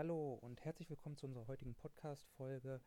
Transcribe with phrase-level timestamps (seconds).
[0.00, 2.80] Hallo und herzlich willkommen zu unserer heutigen Podcast-Folge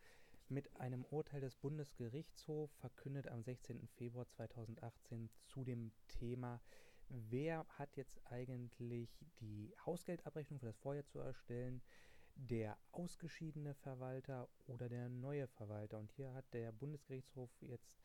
[0.49, 3.87] mit einem Urteil des Bundesgerichtshofs, verkündet am 16.
[3.87, 6.59] Februar 2018 zu dem Thema,
[7.09, 11.83] wer hat jetzt eigentlich die Hausgeldabrechnung für das Vorjahr zu erstellen,
[12.33, 15.99] der ausgeschiedene Verwalter oder der neue Verwalter.
[15.99, 17.99] Und hier hat der Bundesgerichtshof jetzt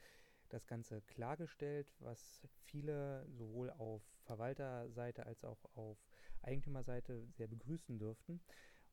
[0.50, 5.96] das Ganze klargestellt, was viele sowohl auf Verwalterseite als auch auf
[6.42, 8.42] Eigentümerseite sehr begrüßen dürften.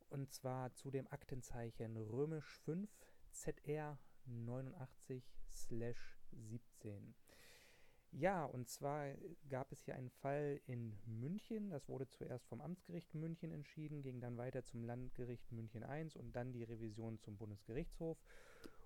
[0.10, 2.90] Und zwar zu dem Aktenzeichen römisch 5
[3.32, 5.24] ZR 89
[6.32, 7.16] 17.
[8.12, 9.14] Ja, und zwar
[9.50, 11.70] gab es hier einen Fall in München.
[11.70, 16.34] Das wurde zuerst vom Amtsgericht München entschieden, ging dann weiter zum Landgericht München I und
[16.34, 18.18] dann die Revision zum Bundesgerichtshof.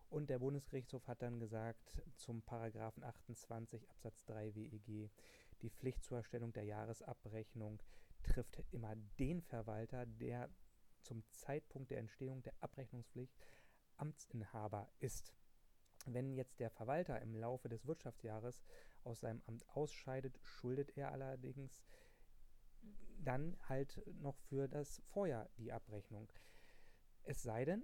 [0.09, 5.11] Und der Bundesgerichtshof hat dann gesagt, zum Paragraphen 28 Absatz 3 WEG,
[5.61, 7.79] die Pflicht zur Erstellung der Jahresabrechnung
[8.23, 10.49] trifft immer den Verwalter, der
[11.02, 13.35] zum Zeitpunkt der Entstehung der Abrechnungspflicht
[13.98, 15.33] Amtsinhaber ist.
[16.06, 18.61] Wenn jetzt der Verwalter im Laufe des Wirtschaftsjahres
[19.03, 21.83] aus seinem Amt ausscheidet, schuldet er allerdings
[23.23, 26.31] dann halt noch für das Vorjahr die Abrechnung.
[27.23, 27.84] Es sei denn,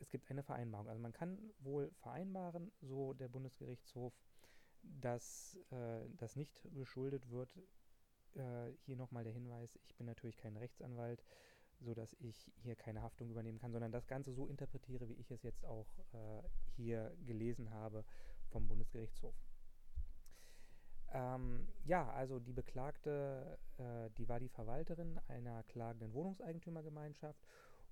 [0.00, 0.88] es gibt eine Vereinbarung.
[0.88, 4.12] Also man kann wohl vereinbaren, so der Bundesgerichtshof,
[4.82, 7.56] dass äh, das nicht geschuldet wird.
[8.34, 11.22] Äh, hier nochmal der Hinweis, ich bin natürlich kein Rechtsanwalt,
[11.80, 15.42] sodass ich hier keine Haftung übernehmen kann, sondern das Ganze so interpretiere, wie ich es
[15.42, 16.42] jetzt auch äh,
[16.76, 18.04] hier gelesen habe
[18.48, 19.34] vom Bundesgerichtshof.
[21.12, 27.44] Ähm, ja, also die Beklagte, äh, die war die Verwalterin einer klagenden Wohnungseigentümergemeinschaft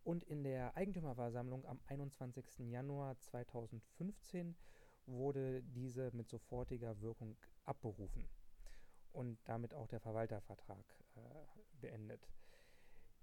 [0.05, 2.70] und in der Eigentümerversammlung am 21.
[2.70, 4.56] Januar 2015
[5.06, 8.28] wurde diese mit sofortiger Wirkung abberufen
[9.12, 10.84] und damit auch der Verwaltervertrag
[11.17, 11.20] äh,
[11.80, 12.28] beendet.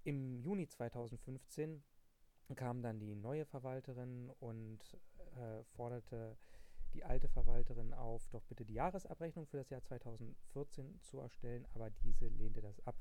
[0.06, 1.82] Im Juni 2015
[2.54, 4.78] kam dann die neue Verwalterin und
[5.34, 6.36] äh, forderte
[6.94, 11.90] die alte Verwalterin auf, doch bitte die Jahresabrechnung für das Jahr 2014 zu erstellen, aber
[11.90, 12.94] diese lehnte das ab.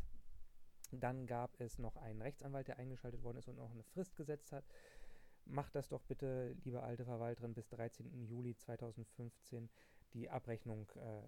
[0.91, 4.51] Dann gab es noch einen Rechtsanwalt, der eingeschaltet worden ist und noch eine Frist gesetzt
[4.51, 4.65] hat.
[5.45, 8.25] Macht das doch bitte, liebe alte Verwalterin, bis 13.
[8.25, 9.69] Juli 2015
[10.13, 11.21] die Abrechnung äh,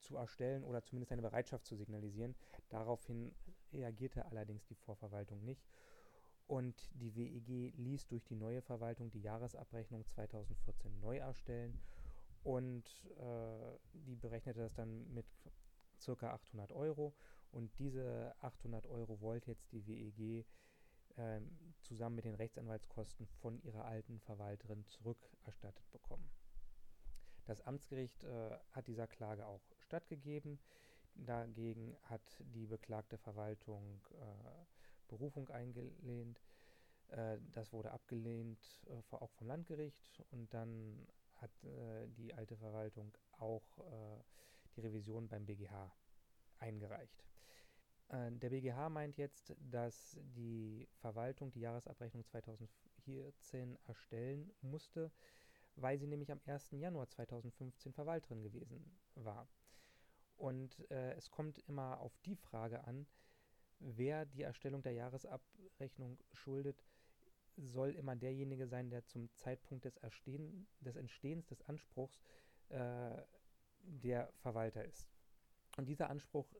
[0.00, 2.34] zu erstellen oder zumindest eine Bereitschaft zu signalisieren.
[2.68, 3.34] Daraufhin
[3.72, 5.68] reagierte allerdings die Vorverwaltung nicht.
[6.46, 11.78] Und die WEG ließ durch die neue Verwaltung die Jahresabrechnung 2014 neu erstellen
[12.42, 12.84] und
[13.18, 15.26] äh, die berechnete das dann mit
[16.04, 16.32] ca.
[16.32, 17.14] 800 Euro
[17.50, 20.46] und diese 800 Euro wollte jetzt die WEG
[21.16, 21.40] äh,
[21.82, 26.30] zusammen mit den Rechtsanwaltskosten von ihrer alten Verwalterin zurückerstattet bekommen.
[27.44, 30.58] Das Amtsgericht äh, hat dieser Klage auch stattgegeben.
[31.18, 34.66] Dagegen hat die beklagte Verwaltung äh,
[35.08, 36.40] Berufung eingelehnt.
[37.08, 40.24] Äh, das wurde abgelehnt, äh, auch vom Landgericht.
[40.30, 41.06] Und dann
[41.36, 44.22] hat äh, die alte Verwaltung auch äh,
[44.76, 45.92] die Revision beim BGH
[46.58, 47.24] eingereicht.
[48.08, 55.10] Äh, der BGH meint jetzt, dass die Verwaltung die Jahresabrechnung 2014 erstellen musste,
[55.76, 56.70] weil sie nämlich am 1.
[56.72, 59.48] Januar 2015 Verwalterin gewesen war.
[60.38, 63.06] Und äh, es kommt immer auf die Frage an,
[63.80, 66.82] wer die Erstellung der Jahresabrechnung schuldet,
[67.56, 72.20] soll immer derjenige sein, der zum Zeitpunkt des, Erstehen, des Entstehens des Anspruchs
[72.68, 73.10] äh,
[73.82, 75.08] der Verwalter ist.
[75.76, 76.54] Und dieser Anspruch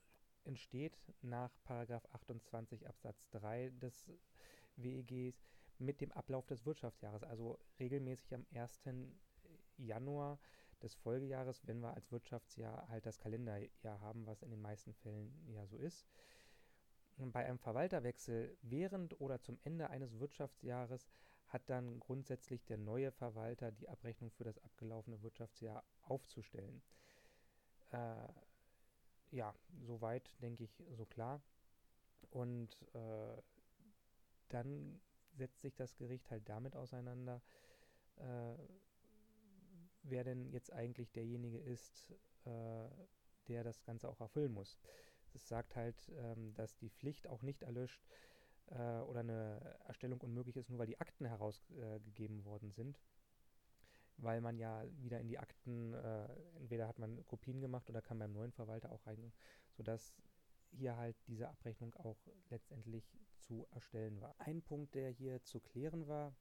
[0.45, 4.11] entsteht nach 28 Absatz 3 des
[4.77, 5.47] WEGs
[5.79, 8.81] mit dem Ablauf des Wirtschaftsjahres, also regelmäßig am 1.
[9.77, 10.41] Januar
[10.83, 15.33] des Folgejahres, wenn wir als Wirtschaftsjahr halt das Kalenderjahr haben, was in den meisten Fällen
[15.49, 16.07] ja so ist.
[17.17, 21.09] Bei einem Verwalterwechsel während oder zum Ende eines Wirtschaftsjahres
[21.49, 26.83] hat dann grundsätzlich der neue Verwalter die Abrechnung für das abgelaufene Wirtschaftsjahr aufzustellen.
[27.91, 28.29] Äh,
[29.31, 31.43] ja, soweit denke ich so klar.
[32.31, 33.43] Und äh,
[34.49, 35.01] dann
[35.33, 37.43] setzt sich das Gericht halt damit auseinander,
[38.17, 38.55] äh,
[40.03, 42.13] wer denn jetzt eigentlich derjenige ist,
[42.45, 42.89] äh,
[43.49, 44.79] der das Ganze auch erfüllen muss.
[45.35, 48.07] Es sagt halt, ähm, dass die Pflicht auch nicht erlöscht
[48.67, 52.99] äh, oder eine Erstellung unmöglich ist, nur weil die Akten herausgegeben worden sind
[54.19, 58.19] weil man ja wieder in die Akten, äh, entweder hat man Kopien gemacht oder kann
[58.19, 59.33] beim neuen Verwalter auch rein,
[59.71, 60.15] sodass
[60.71, 62.19] hier halt diese Abrechnung auch
[62.51, 64.35] letztendlich zu erstellen war.
[64.39, 66.35] Ein Punkt, der hier zu klären war,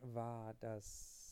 [0.00, 1.25] war, dass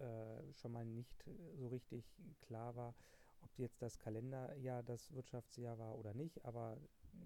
[0.00, 2.04] äh, schon mal nicht so richtig
[2.40, 2.94] klar war,
[3.42, 6.78] ob jetzt das Kalenderjahr das Wirtschaftsjahr war oder nicht, aber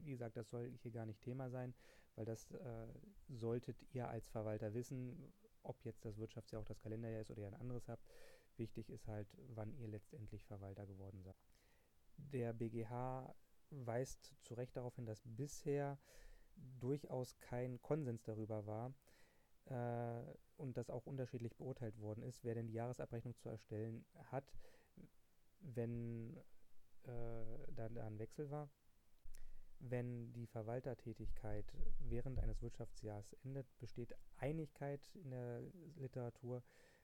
[0.02, 1.74] wie gesagt, das soll hier gar nicht Thema sein.
[2.16, 2.86] weil das äh,
[3.28, 5.32] solltet ihr als Verwalter wissen,
[5.62, 8.04] ob jetzt das Wirtschaftsjahr auch das Kalenderjahr ist oder ihr ein anderes habt.
[8.56, 11.36] Wichtig ist halt, wann ihr letztendlich Verwalter geworden seid.
[12.16, 13.34] Der BGH
[13.70, 15.98] weist zu Recht darauf hin, dass bisher
[16.78, 18.92] durchaus kein Konsens darüber war
[19.66, 20.22] äh,
[20.56, 24.44] und das auch unterschiedlich beurteilt worden ist, wer denn die Jahresabrechnung zu erstellen hat,
[25.60, 26.36] wenn
[27.04, 28.68] äh, da, da ein Wechsel war.
[29.82, 31.64] Wenn die Verwaltertätigkeit
[32.00, 35.62] während eines Wirtschaftsjahres endet, besteht Einigkeit in der
[35.96, 36.62] Literatur,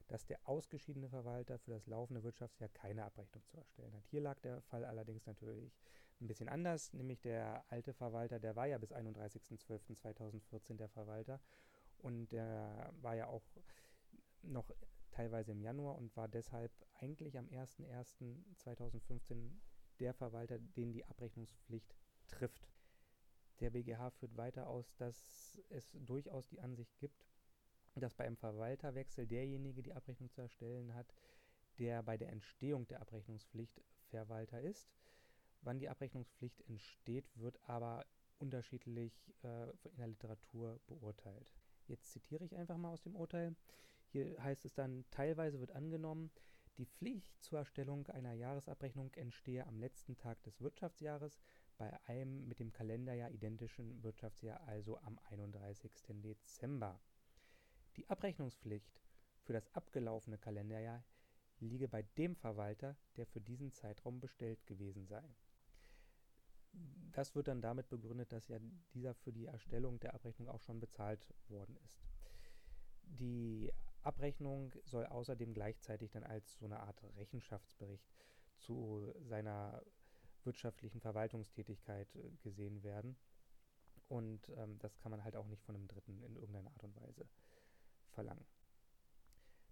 [0.09, 4.05] dass der ausgeschiedene Verwalter für das laufende Wirtschaftsjahr keine Abrechnung zu erstellen hat.
[4.07, 5.75] Hier lag der Fall allerdings natürlich
[6.21, 11.41] ein bisschen anders, nämlich der alte Verwalter, der war ja bis 31.12.2014 der Verwalter
[12.07, 13.43] und der war ja auch
[14.43, 14.71] noch
[15.11, 16.71] teilweise im Januar und war deshalb
[17.01, 19.51] eigentlich am 01.01.2015
[19.99, 21.97] der Verwalter, den die Abrechnungspflicht
[22.29, 22.69] trifft.
[23.59, 27.27] Der BGH führt weiter aus, dass es durchaus die Ansicht gibt,
[27.97, 31.13] dass bei einem Verwalterwechsel derjenige die Abrechnung zu erstellen hat,
[31.81, 34.89] der bei der Entstehung der Abrechnungspflicht Verwalter ist.
[35.63, 38.07] Wann die Abrechnungspflicht entsteht, wird aber
[38.39, 41.53] unterschiedlich äh, in der Literatur beurteilt.
[41.89, 43.55] Jetzt zitiere ich einfach mal aus dem Urteil.
[44.09, 46.31] Hier heißt es dann, teilweise wird angenommen,
[46.79, 51.39] die Pflicht zur Erstellung einer Jahresabrechnung entstehe am letzten Tag des Wirtschaftsjahres
[51.79, 55.91] bei einem mit dem Kalenderjahr identischen Wirtschaftsjahr, also am 31.
[56.23, 57.01] Dezember.
[57.97, 59.01] Die Abrechnungspflicht
[59.43, 61.05] für das abgelaufene Kalenderjahr
[61.61, 65.23] liege bei dem Verwalter, der für diesen Zeitraum bestellt gewesen sei.
[67.13, 68.59] Das wird dann damit begründet, dass ja
[68.93, 71.99] dieser für die Erstellung der Abrechnung auch schon bezahlt worden ist.
[73.05, 78.07] Die Abrechnung soll außerdem gleichzeitig dann als so eine Art Rechenschaftsbericht
[78.59, 79.83] zu seiner
[80.45, 83.17] wirtschaftlichen Verwaltungstätigkeit äh, gesehen werden.
[84.09, 86.97] Und ähm, das kann man halt auch nicht von einem Dritten in irgendeiner Art und
[86.97, 87.27] Weise
[88.11, 88.47] verlangen.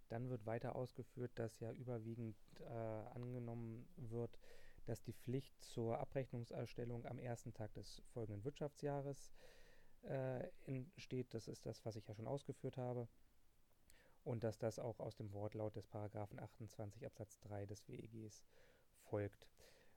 [0.08, 2.64] Dann wird weiter ausgeführt, dass ja überwiegend äh,
[3.14, 4.38] angenommen wird,
[4.86, 9.32] dass die Pflicht zur Abrechnungserstellung am ersten Tag des folgenden Wirtschaftsjahres
[10.02, 11.32] äh, entsteht.
[11.34, 13.08] Das ist das, was ich ja schon ausgeführt habe.
[14.22, 18.46] Und dass das auch aus dem Wortlaut des Paragraphen 28 Absatz 3 des WEGs
[19.02, 19.46] folgt.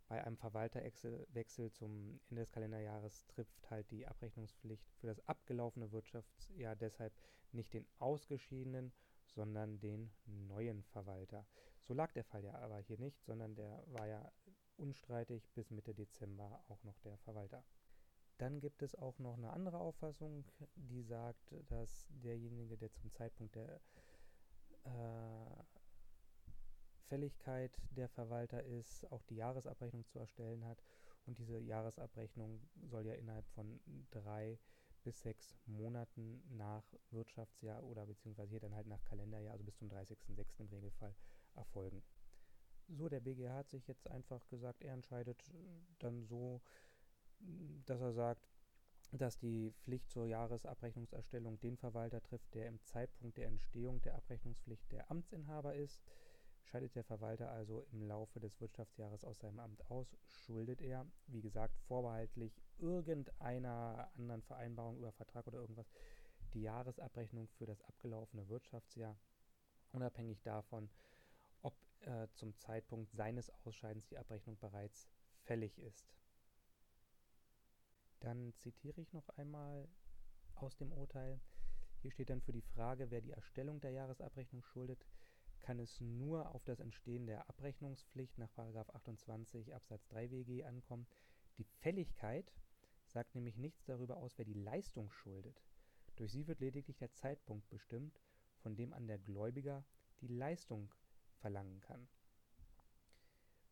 [0.07, 6.75] Bei einem Verwalterwechsel zum Ende des Kalenderjahres trifft halt die Abrechnungspflicht für das abgelaufene Wirtschaftsjahr
[6.77, 7.13] deshalb
[7.51, 8.93] nicht den ausgeschiedenen,
[9.25, 11.45] sondern den neuen Verwalter.
[11.81, 14.31] So lag der Fall ja aber hier nicht, sondern der war ja
[14.77, 17.63] unstreitig bis Mitte Dezember auch noch der Verwalter.
[18.37, 20.45] Dann gibt es auch noch eine andere Auffassung,
[20.75, 23.81] die sagt, dass derjenige, der zum Zeitpunkt der
[24.83, 25.63] äh,
[27.07, 30.83] Fälligkeit der Verwalter ist, auch die Jahresabrechnung zu erstellen hat.
[31.25, 33.79] Und diese Jahresabrechnung soll ja innerhalb von
[34.11, 34.59] drei
[35.03, 39.89] bis sechs Monaten nach Wirtschaftsjahr oder beziehungsweise hier dann halt nach Kalenderjahr, also bis zum
[39.89, 40.59] 30.06.
[40.59, 41.15] im Regelfall,
[41.55, 42.03] erfolgen.
[42.89, 45.43] So, der BGH hat sich jetzt einfach gesagt, er entscheidet
[45.99, 46.61] dann so,
[47.85, 48.47] dass er sagt,
[49.11, 54.91] dass die Pflicht zur Jahresabrechnungserstellung den Verwalter trifft, der im Zeitpunkt der Entstehung der Abrechnungspflicht
[54.91, 56.01] der Amtsinhaber ist.
[56.63, 61.41] Scheidet der Verwalter also im Laufe des Wirtschaftsjahres aus seinem Amt aus, schuldet er, wie
[61.41, 65.89] gesagt, vorbehaltlich irgendeiner anderen Vereinbarung über Vertrag oder irgendwas,
[66.53, 69.17] die Jahresabrechnung für das abgelaufene Wirtschaftsjahr,
[69.93, 70.89] unabhängig davon,
[72.01, 75.07] äh, zum Zeitpunkt seines Ausscheidens die Abrechnung bereits
[75.43, 76.13] fällig ist.
[78.19, 79.87] Dann zitiere ich noch einmal
[80.55, 81.39] aus dem Urteil.
[82.01, 85.05] Hier steht dann für die Frage, wer die Erstellung der Jahresabrechnung schuldet,
[85.61, 91.07] kann es nur auf das Entstehen der Abrechnungspflicht nach 28 Absatz 3 WG ankommen.
[91.57, 92.51] Die Fälligkeit
[93.05, 95.61] sagt nämlich nichts darüber aus, wer die Leistung schuldet.
[96.15, 98.19] Durch sie wird lediglich der Zeitpunkt bestimmt,
[98.59, 99.83] von dem an der Gläubiger
[100.21, 100.91] die Leistung
[101.37, 102.07] verlangen kann.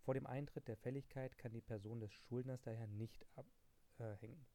[0.06, 4.46] Vor dem Eintritt der Fälligkeit kann die Person des Schuldners daher nicht abhängen.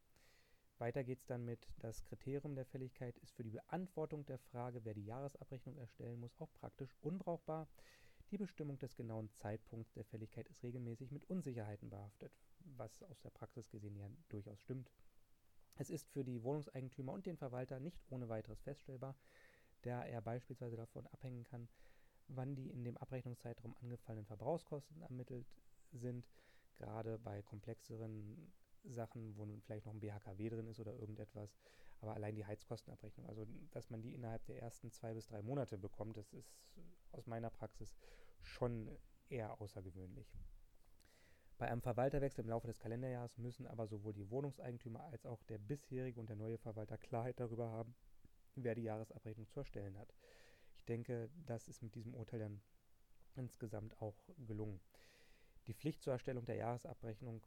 [0.79, 4.85] Weiter geht es dann mit, das Kriterium der Fälligkeit ist für die Beantwortung der Frage,
[4.85, 7.69] wer die Jahresabrechnung erstellen muss, auch praktisch unbrauchbar.
[8.31, 13.31] Die Bestimmung des genauen Zeitpunkts der Fälligkeit ist regelmäßig mit Unsicherheiten behaftet, was aus der
[13.31, 14.91] Praxis gesehen ja durchaus stimmt.
[15.75, 19.17] Es ist für die Wohnungseigentümer und den Verwalter nicht ohne weiteres feststellbar,
[19.83, 21.69] da er beispielsweise davon abhängen kann,
[22.37, 25.47] wann die in dem Abrechnungszeitraum angefallenen Verbrauchskosten ermittelt
[25.93, 26.27] sind,
[26.77, 28.53] gerade bei komplexeren
[28.85, 31.55] Sachen, wo vielleicht noch ein BHKW drin ist oder irgendetwas.
[32.01, 35.77] Aber allein die Heizkostenabrechnung, also dass man die innerhalb der ersten zwei bis drei Monate
[35.77, 36.57] bekommt, das ist
[37.13, 37.95] aus meiner Praxis
[38.41, 38.89] schon
[39.29, 40.35] eher außergewöhnlich.
[41.59, 45.59] Bei einem Verwalterwechsel im Laufe des Kalenderjahres müssen aber sowohl die Wohnungseigentümer als auch der
[45.59, 47.95] bisherige und der neue Verwalter Klarheit darüber haben,
[48.55, 50.15] wer die Jahresabrechnung zu erstellen hat.
[50.91, 52.61] Denke, das ist mit diesem Urteil dann
[53.37, 54.81] insgesamt auch gelungen.
[55.67, 57.43] Die Pflicht zur Erstellung der Jahresabrechnung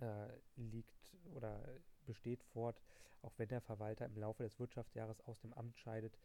[0.00, 1.62] äh, liegt oder
[2.06, 2.82] besteht fort,
[3.20, 6.18] auch wenn der Verwalter im Laufe des Wirtschaftsjahres aus dem Amt scheidet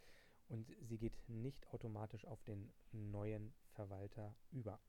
[0.47, 4.79] und sie geht nicht automatisch auf den neuen Verwalter über.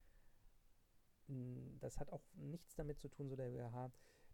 [1.80, 3.90] Das hat auch nichts damit zu tun, so der BH,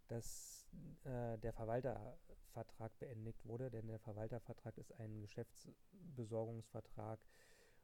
[0.09, 0.67] dass
[1.05, 7.21] äh, der Verwaltervertrag beendigt wurde, denn der Verwaltervertrag ist ein Geschäftsbesorgungsvertrag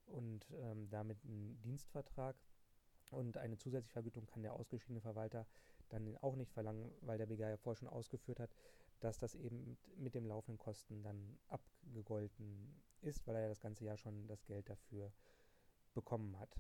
[0.07, 2.37] und ähm, damit ein Dienstvertrag.
[3.11, 5.47] Und eine zusätzliche Vergütung kann der ausgeschiedene Verwalter
[5.89, 8.51] dann auch nicht verlangen, weil der BGH ja vorher schon ausgeführt hat,
[9.01, 13.85] dass das eben mit dem laufenden Kosten dann abgegolten ist, weil er ja das ganze
[13.85, 15.13] Jahr schon das Geld dafür
[15.95, 16.55] bekommen hat.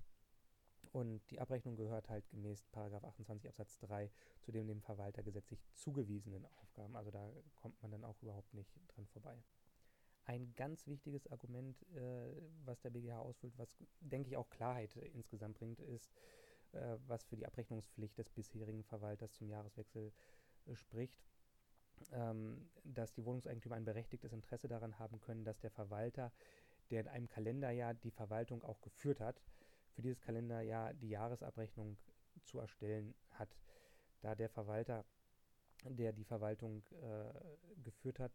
[0.93, 6.45] Und die Abrechnung gehört halt gemäß 28 Absatz 3 zu dem dem Verwalter gesetzlich zugewiesenen
[6.61, 6.97] Aufgaben.
[6.97, 9.41] Also da kommt man dann auch überhaupt nicht dran vorbei.
[10.25, 12.33] Ein ganz wichtiges Argument, äh,
[12.65, 13.69] was der BGH ausfüllt, was
[14.01, 16.13] denke ich auch Klarheit äh, insgesamt bringt, ist,
[16.73, 20.13] äh, was für die Abrechnungspflicht des bisherigen Verwalters zum Jahreswechsel
[20.67, 21.21] äh, spricht,
[22.13, 26.33] ähm, dass die Wohnungseigentümer ein berechtigtes Interesse daran haben können, dass der Verwalter,
[26.91, 29.41] der in einem Kalenderjahr die Verwaltung auch geführt hat,
[29.91, 31.97] für dieses Kalenderjahr die Jahresabrechnung
[32.45, 33.57] zu erstellen hat.
[34.21, 35.05] Da der Verwalter,
[35.85, 37.33] der die Verwaltung äh,
[37.83, 38.33] geführt hat,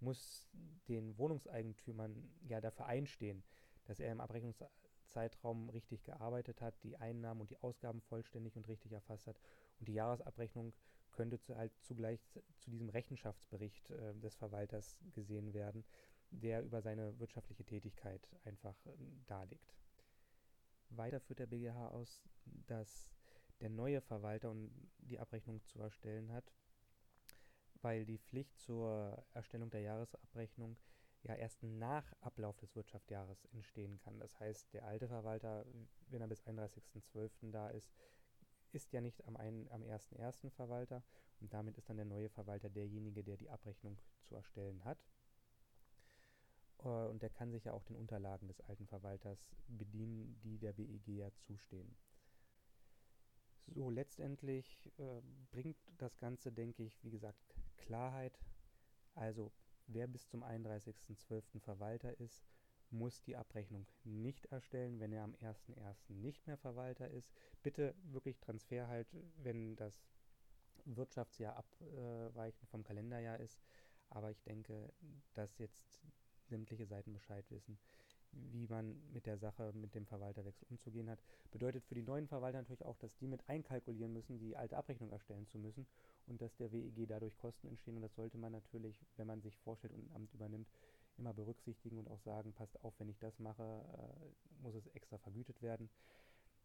[0.00, 0.48] muss
[0.88, 3.42] den Wohnungseigentümern ja dafür einstehen,
[3.84, 8.92] dass er im Abrechnungszeitraum richtig gearbeitet hat, die Einnahmen und die Ausgaben vollständig und richtig
[8.92, 9.38] erfasst hat.
[9.78, 10.72] Und die Jahresabrechnung
[11.12, 12.20] könnte zu, halt zugleich
[12.58, 15.84] zu diesem Rechenschaftsbericht äh, des Verwalters gesehen werden,
[16.30, 18.90] der über seine wirtschaftliche Tätigkeit einfach äh,
[19.26, 19.74] darlegt.
[20.96, 22.22] Weiter führt der BGH aus,
[22.66, 23.10] dass
[23.60, 24.54] der neue Verwalter
[24.98, 26.52] die Abrechnung zu erstellen hat,
[27.80, 30.76] weil die Pflicht zur Erstellung der Jahresabrechnung
[31.22, 34.18] ja erst nach Ablauf des Wirtschaftsjahres entstehen kann.
[34.18, 35.64] Das heißt, der alte Verwalter,
[36.08, 37.50] wenn er bis 31.12.
[37.52, 37.92] da ist,
[38.72, 40.50] ist ja nicht am, am 1.1.
[40.50, 41.02] Verwalter
[41.40, 44.98] und damit ist dann der neue Verwalter derjenige, der die Abrechnung zu erstellen hat.
[46.84, 50.72] Äh, und der kann sich ja auch den Unterlagen des alten Verwalters bedienen, die der
[50.72, 51.96] BEG ja zustehen.
[53.68, 58.38] So, letztendlich äh, bringt das Ganze, denke ich, wie gesagt, Klarheit.
[59.14, 59.52] Also,
[59.86, 61.60] wer bis zum 31.12.
[61.60, 62.44] Verwalter ist,
[62.90, 66.12] muss die Abrechnung nicht erstellen, wenn er am 1.1.
[66.12, 67.32] nicht mehr Verwalter ist.
[67.62, 70.04] Bitte wirklich Transfer halt, wenn das
[70.84, 73.62] Wirtschaftsjahr abweichend vom Kalenderjahr ist.
[74.10, 74.92] Aber ich denke,
[75.32, 76.02] dass jetzt
[76.52, 77.78] sämtliche Seiten Bescheid wissen,
[78.32, 81.18] wie man mit der Sache, mit dem Verwalterwechsel umzugehen hat.
[81.50, 85.10] Bedeutet für die neuen Verwalter natürlich auch, dass die mit einkalkulieren müssen, die alte Abrechnung
[85.10, 85.86] erstellen zu müssen
[86.26, 87.96] und dass der WEG dadurch Kosten entstehen.
[87.96, 90.68] Und das sollte man natürlich, wenn man sich vorstellt und ein Amt übernimmt,
[91.18, 95.18] immer berücksichtigen und auch sagen, passt auf, wenn ich das mache, äh, muss es extra
[95.18, 95.90] vergütet werden.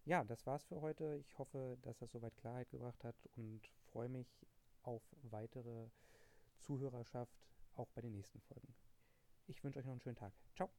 [0.06, 1.18] Ja, das war's für heute.
[1.18, 4.46] Ich hoffe, dass das soweit Klarheit gebracht hat und freue mich
[4.84, 5.90] auf weitere
[6.62, 7.38] Zuhörerschaft
[7.76, 8.74] auch bei den nächsten Folgen.
[9.48, 10.34] Ich wünsche euch noch einen schönen Tag.
[10.56, 10.70] Ciao.